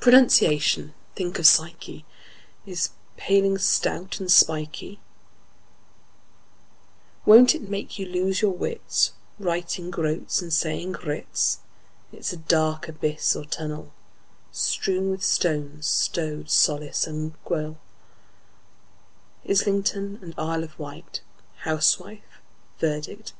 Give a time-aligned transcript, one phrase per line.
[0.00, 2.06] Pronunciation—think of psyche!—
[2.64, 4.98] Is a paling, stout and spikey;
[7.26, 11.58] Won't it make you lose your wits, Writing "groats" and saying groats?
[12.12, 13.92] It's a dark abyss or tunnel,
[14.52, 17.76] Strewn with stones, like rowlock, gunwale,
[19.46, 21.20] Islington and Isle of Wight,
[21.64, 22.40] Housewife,
[22.78, 23.32] verdict and indict!